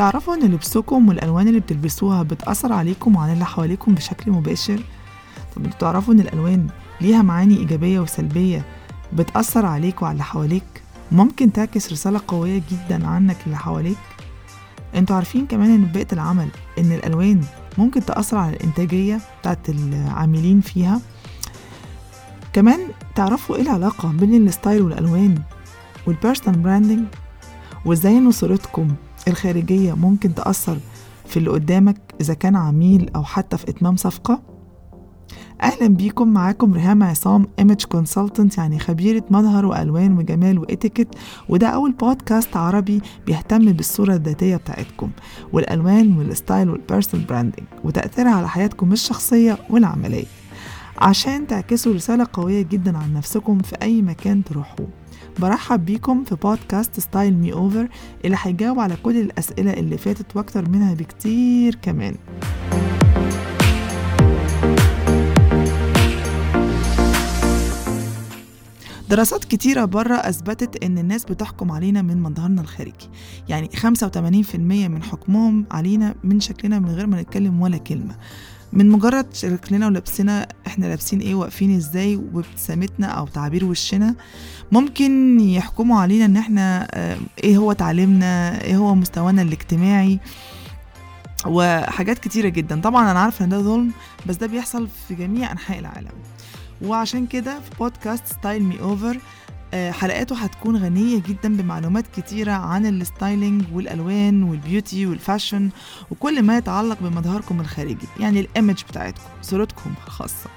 [0.00, 4.82] تعرفوا إن لبسكم والألوان اللي بتلبسوها بتأثر عليكم وعلى اللي حواليكم بشكل مباشر؟
[5.56, 6.66] طب أنتوا تعرفوا إن الألوان
[7.00, 8.64] ليها معاني إيجابية وسلبية
[9.12, 10.82] بتأثر عليك وعلى اللي حواليك؟
[11.12, 13.96] ممكن تعكس رسالة قوية جدا عنك للي حواليك؟
[14.94, 17.40] أنتوا عارفين كمان إن في بيئة العمل إن الألوان
[17.78, 21.00] ممكن تأثر على الإنتاجية بتاعت العاملين فيها؟
[22.52, 22.78] كمان
[23.14, 25.42] تعرفوا إيه العلاقة بين الستايل والألوان
[26.06, 27.04] وال personal branding
[27.84, 28.88] وإزاي ان صورتكم
[29.30, 30.78] الخارجية ممكن تأثر
[31.26, 34.42] في اللي قدامك إذا كان عميل أو حتى في إتمام صفقة؟
[35.62, 41.08] أهلا بيكم معاكم ريهام عصام image consultant يعني خبيرة مظهر وألوان وجمال واتيكيت
[41.48, 45.10] وده أول بودكاست عربي بيهتم بالصورة الذاتية بتاعتكم
[45.52, 50.26] والألوان وال style وال personal branding وتأثيرها على حياتكم الشخصية والعملية.
[50.98, 54.88] عشان تعكسوا رسالة قوية جدا عن نفسكم في أي مكان تروحوه.
[55.38, 57.88] برحب بيكم في بودكاست Style Me Over
[58.24, 62.16] اللي هيجاوب على كل الأسئلة اللي فاتت وأكتر منها بكتير كمان.
[69.10, 73.10] دراسات كتيرة بره أثبتت إن الناس بتحكم علينا من مظهرنا الخارجي.
[73.48, 74.56] يعني 85%
[74.88, 78.16] من حكمهم علينا من شكلنا من غير ما نتكلم ولا كلمة.
[78.72, 84.14] من مجرد شكلنا ولبسنا إحنا لابسين إيه واقفين إزاي وابتسامتنا أو تعبير وشنا
[84.72, 86.88] ممكن يحكموا علينا ان إحنا
[87.44, 90.20] إيه هو تعليمنا إيه هو مستوانا الاجتماعي
[91.46, 92.80] وحاجات كتيرة جدا.
[92.80, 93.92] طبعا أنا عارفة إن ده ظلم
[94.26, 96.12] بس ده بيحصل في جميع أنحاء العالم.
[96.82, 99.18] وعشان كده في بودكاست Style Me Over
[99.74, 105.70] حلقاته هتكون غنية جدا بمعلومات كتيرة عن ال styling والألوان وال beauty وال fashion
[106.10, 110.50] وكل ما يتعلق بمظهركم الخارجي يعني ال image بتاعتكم صورتكم الخاصة.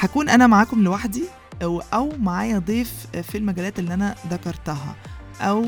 [0.00, 1.22] هكون أنا معاكم لوحدي
[1.62, 4.96] أو معايا ضيف في المجالات اللي أنا ذكرتها
[5.40, 5.64] أو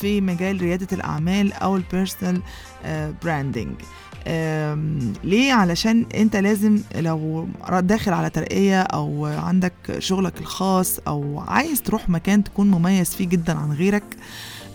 [0.00, 2.42] في مجال ريادة الأعمال أو ال personal
[3.24, 3.72] branding
[5.24, 12.08] ليه؟ علشان أنت لازم لو داخل على ترقية أو عندك شغلك الخاص أو عايز تروح
[12.08, 14.04] مكان تكون مميز فيه جدا عن غيرك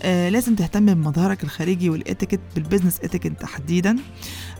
[0.04, 3.98] آه لازم تهتم بمظهرك الخارجي والاتيكيت بال business etiquette تحديدا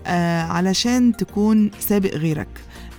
[0.08, 2.48] آه علشان تكون سابق غيرك.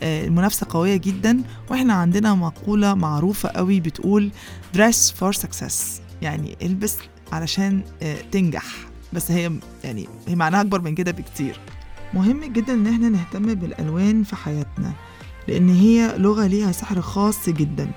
[0.03, 4.31] آه المنافسة قوية جدا وإحنا عندنا مقولة معروفة قوي بتقول
[4.77, 5.75] dress for success.
[6.23, 6.97] يعني البس
[7.33, 8.65] علشان آه تنجح.
[9.13, 9.53] بس هي
[9.85, 11.61] يعني هي معناها أكبر من كده بكتير.
[12.15, 14.93] مهم جدا إن إحنا نهتم بالألوان في حياتنا
[15.49, 17.91] لأن هي لغة ليها سحر خاص جدا.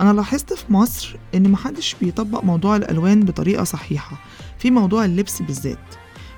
[0.00, 4.16] أنا لاحظت في مصر إن محدش بيطبق موضوع الألوان بطريقة صحيحة
[4.58, 5.78] في موضوع اللبس بالذات.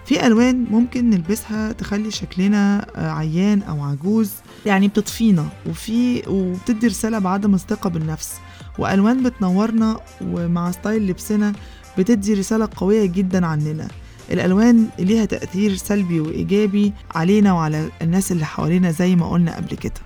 [0.07, 4.33] في ألوان ممكن نلبسها تخلي شكلنا عيان أو عجوز
[4.67, 8.35] يعني بتطفينا وفي وبتدي رسالة بعدم الثقة بالنفس.
[8.79, 11.53] وألوان بتنورنا ومع ستايل لبسنا
[11.99, 13.89] بتدي رسالة قوية جدا عننا.
[14.31, 20.01] الألوان ليها تأثير سلبي وإيجابي علينا وعلى الناس اللي حوالينا زي ما قلنا قبل كده.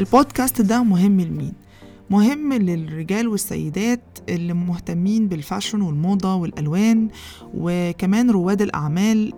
[0.00, 1.52] البودكاست ده مهم لمين؟
[2.10, 7.08] مهم للرجال والسيدات اللي مهتمين بال fashion والموضة والألوان
[7.54, 9.32] وكمان رواد الأعمال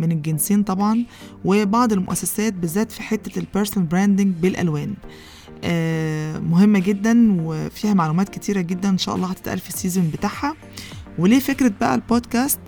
[0.00, 1.04] من الجنسين طبعا
[1.44, 4.94] وبعض المؤسسات بالذات في حتة ال personal branding بالألوان.
[6.40, 10.54] مهمة جدا وفيها معلومات كتيرة جدا إن شاء الله هتتقال في ال season بتاعها.
[11.18, 12.58] وليه فكرة بقى البودكاست؟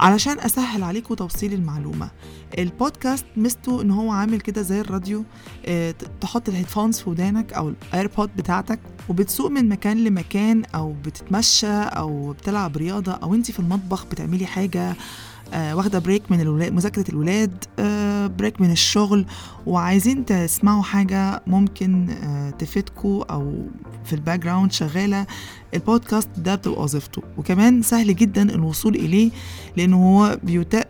[0.00, 2.10] علشان أسهل عليكم توصيل المعلومة.
[2.58, 5.24] البودكاست ميزته إن هو عامل كده زي الراديو
[5.66, 10.92] آه تحط ال headphones في ودانك أو ال AirPod بتاعتك وبتسوق من مكان لمكان أو
[11.04, 14.96] بتتمشى أو بتلعب رياضة أو أنت في المطبخ بتعملي حاجة
[15.54, 19.26] آه واخدة break من مذاكرة الولاد آه break من الشغل
[19.66, 23.52] وعايزين تسمعوا حاجة ممكن آه تفيدكم أو
[24.04, 25.26] في ال background شغالة
[25.74, 27.22] البودكاست ده بتبقى وظيفته.
[27.38, 29.30] وكمان سهل جدا الوصول إليه
[29.76, 30.38] لأنه هو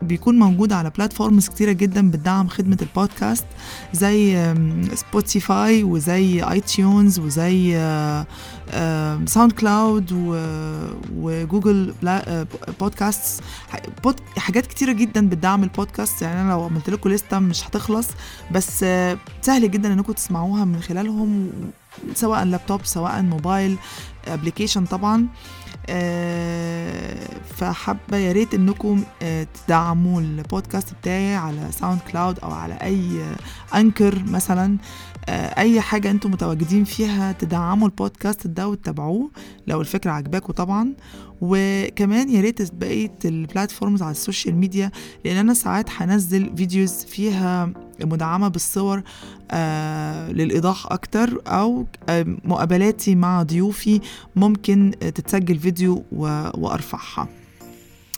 [0.03, 3.45] بيكون موجود على platforms كتيرة جدا بتدعم خدمة البودكاست
[3.93, 4.55] زي
[4.95, 7.73] Spotify وزي iTunes وزي
[9.27, 10.13] SoundCloud و
[11.17, 11.95] Google
[12.81, 13.43] Podcast
[14.37, 18.09] حاجات كتيرة جدا بتدعم البودكاست يعني أنا لو عملت لكم لسته مش هتخلص
[18.53, 18.85] بس
[19.43, 21.51] سهل جدا إنكم تسمعوها من خلالهم.
[22.15, 23.77] سواء لابتوب سواء mobile
[24.29, 25.27] application طبعا.
[27.57, 29.03] فحابة يا ريت إنكم
[29.67, 33.23] تدعموا البودكاست بتاعي على SoundCloud أو على أي
[33.75, 34.79] Anchor مثلا.
[35.29, 39.31] أي حاجة أنتم متواجدين فيها تدعموا البودكاست ده وتتابعوه
[39.67, 40.93] لو الفكرة عجباكم طبعا.
[41.41, 44.91] وكمان يا ريت بقية ال platforms على ال social media
[45.25, 47.71] لأن أنا ساعات هنزل videos فيها
[48.01, 49.03] مدعمة بالصور
[49.51, 54.01] آه للإيضاح أكتر أو آه مقابلاتي مع ضيوفي
[54.37, 57.29] ممكن تتسجل فيديو وأرفعها.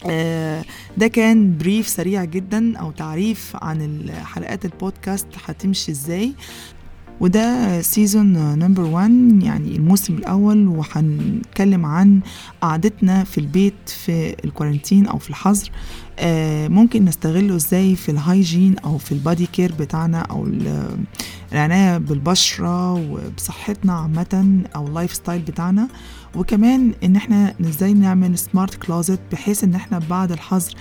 [0.06, 0.64] آه،
[0.96, 6.32] ده كان brief سريع جدا أو تعريف عن حلقات البودكاست هتمشي إزاي.
[7.20, 12.20] وده season number 1 يعني الموسم الأول وهنتكلم عن
[12.60, 15.70] قعدتنا في البيت في ال quarantine أو في الحظر.
[16.18, 20.48] آه، ممكن نستغله إزاي في ال hygiene أو في ال body care بتاعنا أو
[21.52, 25.88] العناية بالبشرة وبصحتنا عامة أو ال lifestyle بتاعنا.
[26.34, 30.74] وكمان إن إحنا إزاي نعمل smart closet بحيث إن إحنا بعد الحظر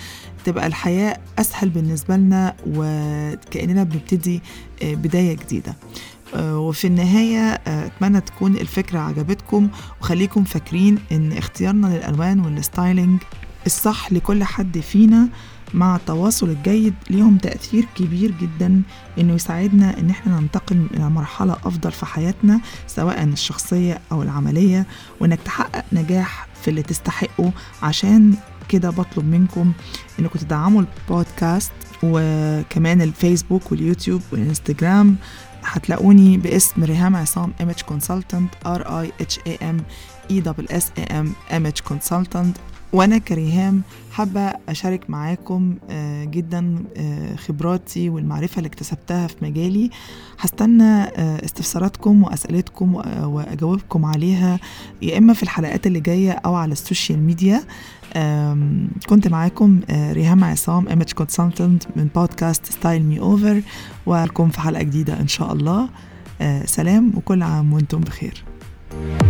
[0.45, 4.41] تبقى الحياة أسهل بالنسبة لنا وكأننا بنبتدي
[4.83, 5.75] آه، بداية جديدة.
[6.33, 9.67] وفي النهاية أتمنى تكون الفكرة عجبتكم
[10.01, 13.19] وخليكم فاكرين إن اختيارنا للألوان وال styling
[13.65, 15.27] الصح لكل حد فينا
[15.73, 18.81] مع التواصل الجيد ليهم تأثير كبير جدا
[19.19, 24.85] إنه يساعدنا إن إحنا ننتقل إلى مرحلة أفضل في حياتنا سواء الشخصية أو العملية
[25.19, 27.51] وإنك تحقق نجاح في اللي تستحقه.
[27.83, 28.33] عشان
[28.69, 29.71] كده بطلب منكم
[30.19, 31.71] إنكم تدعموا البودكاست
[32.03, 35.15] وكمان الفيسبوك واليوتيوب والإنستجرام.
[35.65, 39.77] هتلاقوني باسم ريهام عصام Image Consultant R E H A M
[40.31, 42.57] E double S A M Image Consultant
[42.93, 49.89] وأنا كريهام حابة اشارك معاكم آه، جدا آه، خبراتي والمعرفة اللي اكتسبتها في مجالي.
[50.39, 54.59] هستنى آه، استفساراتكم وأسئلتكم واجاوبكم عليها
[55.01, 57.63] يا إما في الحلقات اللي جاية أو على ال social media.
[59.09, 63.61] كنت معاكم ريهام عصام Image Consultant من بودكاست Style Me Over
[64.05, 65.89] ولكم في حلقة جديدة إن شاء الله.
[66.65, 68.43] سلام وكل عام وأنتم بخير.
[68.91, 69.24] thank you